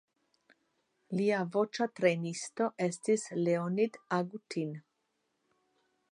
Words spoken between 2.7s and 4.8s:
estis Leonid Agutin.